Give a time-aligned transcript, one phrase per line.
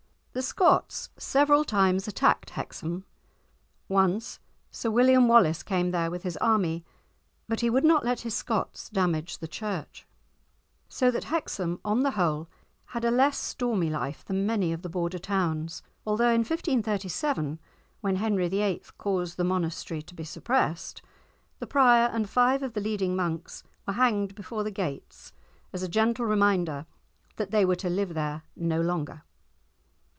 [0.33, 3.03] The Scots several times attacked Hexham.
[3.89, 4.39] Once
[4.71, 6.85] Sir William Wallace came there with his army,
[7.49, 10.07] but he would not let his Scots damage the church,
[10.87, 12.47] so that Hexham, on the whole,
[12.95, 17.59] had a less stormy life than many of the Border towns, although in 1537,
[17.99, 18.83] when Henry VIII.
[18.97, 21.01] caused the monastery to be suppressed,
[21.59, 25.33] the prior and five of the leading monks were hanged before the gates
[25.73, 26.85] as a gentle reminder
[27.35, 29.23] that they were to live there no longer.